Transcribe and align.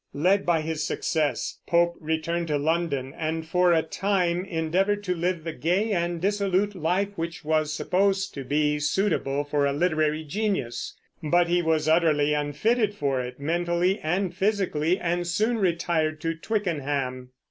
Led 0.15 0.47
by 0.47 0.61
his 0.61 0.83
success, 0.83 1.59
Pope 1.67 1.95
returned 1.99 2.47
to 2.47 2.57
London 2.57 3.13
and 3.15 3.45
for 3.47 3.71
a 3.71 3.83
time 3.83 4.43
endeavored 4.45 5.03
to 5.03 5.13
live 5.13 5.43
the 5.43 5.53
gay 5.53 5.91
and 5.91 6.19
dissolute 6.19 6.73
life 6.73 7.09
which 7.17 7.45
was 7.45 7.71
supposed 7.71 8.33
to 8.33 8.43
be 8.43 8.79
suitable 8.79 9.43
for 9.43 9.67
a 9.67 9.73
literary 9.73 10.23
genius; 10.23 10.97
but 11.21 11.47
he 11.47 11.61
was 11.61 11.87
utterly 11.87 12.33
unfitted 12.33 12.95
for 12.95 13.21
it, 13.21 13.39
mentally 13.39 13.99
and 13.99 14.33
physically, 14.35 14.97
and 14.97 15.27
soon 15.27 15.59
retired 15.59 16.19
to 16.19 16.33
Twickenham. 16.33 17.29